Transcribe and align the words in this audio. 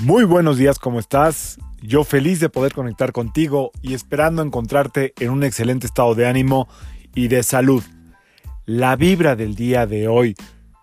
Muy 0.00 0.22
buenos 0.22 0.58
días, 0.58 0.78
¿cómo 0.78 1.00
estás? 1.00 1.58
Yo 1.82 2.04
feliz 2.04 2.38
de 2.38 2.48
poder 2.48 2.72
conectar 2.72 3.10
contigo 3.10 3.72
y 3.82 3.94
esperando 3.94 4.42
encontrarte 4.42 5.12
en 5.18 5.30
un 5.30 5.42
excelente 5.42 5.88
estado 5.88 6.14
de 6.14 6.28
ánimo 6.28 6.68
y 7.16 7.26
de 7.26 7.42
salud. 7.42 7.82
La 8.64 8.94
vibra 8.94 9.34
del 9.34 9.56
día 9.56 9.88
de 9.88 10.06
hoy, 10.06 10.36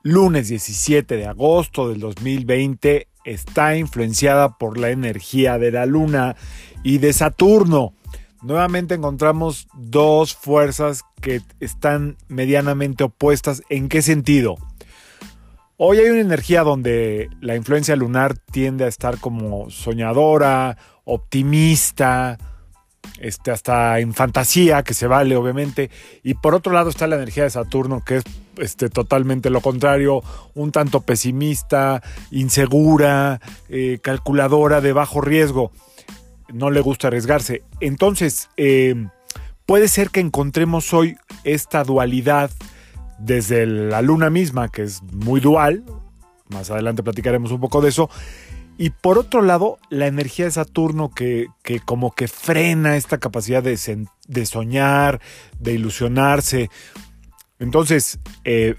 lunes 0.04 0.50
17 0.50 1.16
de 1.16 1.28
agosto 1.28 1.88
del 1.88 2.02
2020, 2.02 3.08
está 3.24 3.78
influenciada 3.78 4.58
por 4.58 4.78
la 4.78 4.90
energía 4.90 5.58
de 5.60 5.72
la 5.72 5.86
luna 5.86 6.36
y 6.84 6.98
de 6.98 7.14
Saturno. 7.14 7.94
Nuevamente 8.42 8.96
encontramos 8.96 9.70
dos 9.76 10.36
fuerzas 10.36 11.04
que 11.22 11.42
están 11.62 12.18
medianamente 12.28 13.06
opuestas. 13.06 13.64
¿En 13.70 13.88
qué 13.88 14.02
sentido? 14.02 14.58
Hoy 15.78 15.98
hay 15.98 16.10
una 16.10 16.22
energía 16.22 16.64
donde 16.64 17.30
la 17.42 17.58
influencia 17.58 17.98
lunar 17.98 18.38
tiende 18.38 18.86
a 18.86 18.88
estar 18.88 19.20
como 19.20 19.70
soñadora, 19.70 20.78
optimista, 21.04 22.38
este, 23.20 23.52
hasta 23.52 24.00
en 24.00 24.14
fantasía, 24.14 24.84
que 24.84 24.94
se 24.94 25.08
vale 25.08 25.36
obviamente. 25.36 25.92
Y 26.24 26.36
por 26.36 26.56
otro 26.56 26.72
lado 26.72 26.90
está 26.90 27.08
la 27.08 27.18
energía 27.18 27.44
de 27.44 27.50
Saturno, 27.50 28.04
que 28.06 28.18
es 28.18 28.24
este, 28.58 28.90
totalmente 28.90 29.50
lo 29.50 29.60
contrario, 29.60 30.24
un 30.54 30.72
tanto 30.72 31.02
pesimista, 31.02 32.02
insegura, 32.32 33.42
eh, 33.68 34.00
calculadora, 34.02 34.80
de 34.80 34.94
bajo 34.94 35.20
riesgo. 35.20 35.74
No 36.54 36.70
le 36.70 36.80
gusta 36.80 37.10
arriesgarse. 37.10 37.64
Entonces, 37.82 38.50
eh, 38.56 39.08
puede 39.66 39.90
ser 39.90 40.10
que 40.10 40.22
encontremos 40.22 40.94
hoy 40.94 41.18
esta 41.44 41.84
dualidad 41.84 42.50
desde 43.20 43.66
la 43.66 44.02
luna 44.02 44.30
misma, 44.30 44.70
que 44.70 44.84
es 44.84 45.02
muy 45.04 45.40
dual, 45.40 45.84
más 46.50 46.70
adelante 46.70 47.04
platicaremos 47.04 47.52
un 47.52 47.60
poco 47.60 47.82
de 47.82 47.90
eso, 47.90 48.10
y 48.78 48.90
por 48.90 49.18
otro 49.18 49.42
lado, 49.42 49.78
la 49.90 50.08
energía 50.08 50.46
de 50.46 50.52
Saturno 50.52 51.10
que, 51.10 51.48
que 51.64 51.80
como 51.80 52.14
que 52.14 52.28
frena 52.28 52.98
esta 52.98 53.20
capacidad 53.20 53.64
de, 53.64 54.08
de 54.28 54.46
soñar, 54.46 55.22
de 55.60 55.74
ilusionarse. 55.74 56.70
Entonces, 57.58 58.20
eh, 58.44 58.76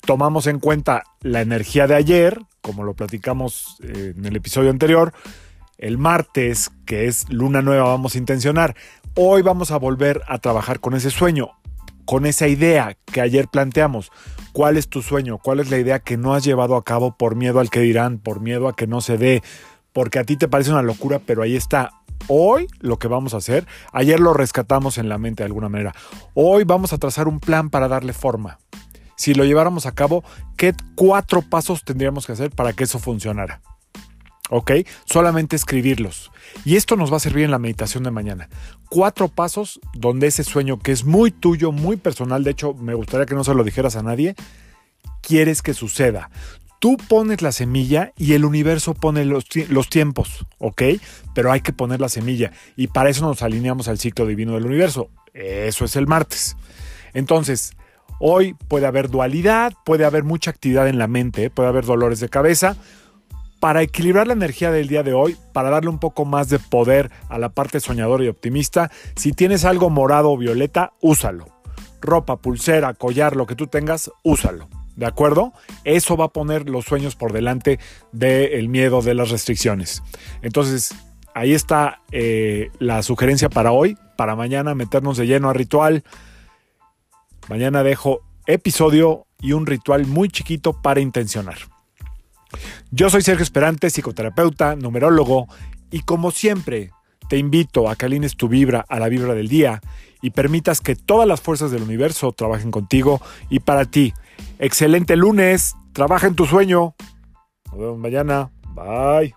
tomamos 0.00 0.48
en 0.48 0.58
cuenta 0.58 1.04
la 1.20 1.40
energía 1.40 1.86
de 1.86 1.94
ayer, 1.94 2.40
como 2.60 2.82
lo 2.82 2.94
platicamos 2.94 3.76
eh, 3.84 4.14
en 4.16 4.24
el 4.24 4.34
episodio 4.34 4.70
anterior, 4.70 5.12
el 5.78 5.98
martes, 5.98 6.72
que 6.84 7.06
es 7.06 7.28
luna 7.28 7.62
nueva, 7.62 7.84
vamos 7.84 8.16
a 8.16 8.18
intencionar. 8.18 8.74
Hoy 9.14 9.42
vamos 9.42 9.70
a 9.70 9.78
volver 9.78 10.22
a 10.26 10.38
trabajar 10.38 10.80
con 10.80 10.94
ese 10.94 11.10
sueño 11.10 11.50
con 12.12 12.26
esa 12.26 12.46
idea 12.46 12.94
que 13.06 13.22
ayer 13.22 13.48
planteamos. 13.48 14.12
¿Cuál 14.52 14.76
es 14.76 14.90
tu 14.90 15.00
sueño? 15.00 15.38
¿Cuál 15.38 15.60
es 15.60 15.70
la 15.70 15.78
idea 15.78 15.98
que 15.98 16.18
no 16.18 16.34
has 16.34 16.44
llevado 16.44 16.76
a 16.76 16.84
cabo 16.84 17.16
por 17.16 17.36
miedo 17.36 17.58
al 17.58 17.70
que 17.70 17.80
dirán, 17.80 18.18
por 18.18 18.40
miedo 18.42 18.68
a 18.68 18.76
que 18.76 18.86
no 18.86 19.00
se 19.00 19.16
dé? 19.16 19.42
Porque 19.94 20.18
a 20.18 20.24
ti 20.24 20.36
te 20.36 20.46
parece 20.46 20.72
una 20.72 20.82
locura, 20.82 21.22
pero 21.24 21.40
ahí 21.40 21.56
está. 21.56 21.90
Hoy 22.28 22.66
lo 22.80 22.98
que 22.98 23.08
vamos 23.08 23.32
a 23.32 23.38
hacer, 23.38 23.66
ayer 23.94 24.20
lo 24.20 24.34
rescatamos 24.34 24.98
en 24.98 25.08
la 25.08 25.16
mente 25.16 25.42
de 25.42 25.46
alguna 25.46 25.70
manera. 25.70 25.94
Hoy 26.34 26.64
vamos 26.64 26.92
a 26.92 26.98
trazar 26.98 27.28
un 27.28 27.40
plan 27.40 27.70
para 27.70 27.88
darle 27.88 28.12
forma. 28.12 28.58
Si 29.16 29.32
lo 29.32 29.46
lleváramos 29.46 29.86
a 29.86 29.92
cabo, 29.92 30.22
¿qué 30.58 30.74
cuatro 30.94 31.40
pasos 31.40 31.82
tendríamos 31.82 32.26
que 32.26 32.32
hacer 32.32 32.50
para 32.50 32.74
que 32.74 32.84
eso 32.84 32.98
funcionara? 32.98 33.62
¿Ok? 34.52 34.72
Solamente 35.06 35.56
escribirlos. 35.56 36.30
Y 36.66 36.76
esto 36.76 36.94
nos 36.96 37.10
va 37.10 37.16
a 37.16 37.20
servir 37.20 37.44
en 37.44 37.50
la 37.50 37.58
meditación 37.58 38.04
de 38.04 38.10
mañana. 38.10 38.50
Cuatro 38.90 39.28
pasos 39.28 39.80
donde 39.94 40.26
ese 40.26 40.44
sueño 40.44 40.78
que 40.78 40.92
es 40.92 41.04
muy 41.04 41.30
tuyo, 41.30 41.72
muy 41.72 41.96
personal, 41.96 42.44
de 42.44 42.50
hecho 42.50 42.74
me 42.74 42.94
gustaría 42.94 43.24
que 43.24 43.34
no 43.34 43.44
se 43.44 43.54
lo 43.54 43.64
dijeras 43.64 43.96
a 43.96 44.02
nadie, 44.02 44.34
quieres 45.22 45.62
que 45.62 45.72
suceda. 45.72 46.30
Tú 46.80 46.98
pones 46.98 47.40
la 47.40 47.52
semilla 47.52 48.12
y 48.18 48.34
el 48.34 48.44
universo 48.44 48.92
pone 48.92 49.24
los, 49.24 49.46
los, 49.70 49.88
tiempos, 49.88 50.44
¿ok? 50.58 50.82
Pero 51.34 51.50
hay 51.50 51.60
que 51.60 51.72
poner 51.72 52.00
la 52.00 52.10
semilla 52.10 52.52
y 52.76 52.88
para 52.88 53.08
eso 53.08 53.24
nos 53.24 53.40
alineamos 53.42 53.88
al 53.88 53.98
ciclo 53.98 54.26
divino 54.26 54.52
del 54.52 54.66
universo. 54.66 55.08
Eso 55.32 55.86
es 55.86 55.96
el 55.96 56.06
martes. 56.06 56.56
Entonces, 57.14 57.74
hoy 58.18 58.54
puede 58.68 58.86
haber 58.86 59.08
dualidad, 59.08 59.72
puede 59.84 60.04
haber 60.04 60.24
mucha 60.24 60.50
actividad 60.50 60.88
en 60.88 60.98
la 60.98 61.06
mente, 61.06 61.48
puede 61.48 61.70
haber 61.70 61.86
dolores 61.86 62.20
de 62.20 62.28
cabeza, 62.28 62.76
para 63.62 63.82
equilibrar 63.82 64.26
la 64.26 64.32
energía 64.32 64.72
del 64.72 64.88
día 64.88 65.04
de 65.04 65.12
hoy, 65.12 65.36
para 65.52 65.70
darle 65.70 65.88
un 65.88 66.00
poco 66.00 66.24
más 66.24 66.48
de 66.48 66.58
poder 66.58 67.12
a 67.28 67.38
la 67.38 67.50
parte 67.50 67.78
soñadora 67.78 68.24
y 68.24 68.28
optimista, 68.28 68.90
si 69.14 69.32
tienes 69.32 69.64
algo 69.64 69.88
morado 69.88 70.32
o 70.32 70.36
violeta, 70.36 70.94
úsalo. 71.00 71.46
Ropa, 72.00 72.38
pulsera, 72.38 72.92
collar, 72.94 73.36
lo 73.36 73.46
que 73.46 73.54
tú 73.54 73.68
tengas, 73.68 74.10
úsalo. 74.24 74.68
¿De 74.96 75.06
acuerdo? 75.06 75.52
Eso 75.84 76.16
va 76.16 76.24
a 76.24 76.32
poner 76.32 76.68
los 76.68 76.86
sueños 76.86 77.14
por 77.14 77.32
delante 77.32 77.78
del 78.10 78.68
miedo, 78.68 79.00
de 79.00 79.14
las 79.14 79.30
restricciones. 79.30 80.02
Entonces, 80.42 80.92
ahí 81.32 81.52
está 81.52 82.00
eh, 82.10 82.68
la 82.80 83.04
sugerencia 83.04 83.48
para 83.48 83.70
hoy. 83.70 83.96
Para 84.16 84.34
mañana 84.34 84.74
meternos 84.74 85.16
de 85.18 85.28
lleno 85.28 85.48
a 85.48 85.52
ritual. 85.52 86.02
Mañana 87.48 87.84
dejo 87.84 88.22
episodio 88.44 89.28
y 89.40 89.52
un 89.52 89.66
ritual 89.66 90.04
muy 90.08 90.30
chiquito 90.30 90.72
para 90.82 90.98
intencionar. 90.98 91.71
Yo 92.90 93.10
soy 93.10 93.22
Sergio 93.22 93.42
Esperante, 93.42 93.90
psicoterapeuta, 93.90 94.76
numerólogo, 94.76 95.46
y 95.90 96.00
como 96.00 96.30
siempre, 96.30 96.90
te 97.28 97.38
invito 97.38 97.88
a 97.88 97.96
que 97.96 98.06
alines 98.06 98.36
tu 98.36 98.48
vibra 98.48 98.84
a 98.88 98.98
la 98.98 99.08
vibra 99.08 99.34
del 99.34 99.48
día 99.48 99.80
y 100.20 100.30
permitas 100.30 100.80
que 100.80 100.96
todas 100.96 101.26
las 101.26 101.40
fuerzas 101.40 101.70
del 101.70 101.82
universo 101.82 102.32
trabajen 102.32 102.70
contigo 102.70 103.20
y 103.50 103.60
para 103.60 103.84
ti. 103.84 104.14
Excelente 104.58 105.16
lunes, 105.16 105.74
trabaja 105.92 106.26
en 106.26 106.34
tu 106.34 106.46
sueño. 106.46 106.94
Nos 107.70 107.78
vemos 107.78 107.98
mañana. 107.98 108.50
Bye. 108.74 109.34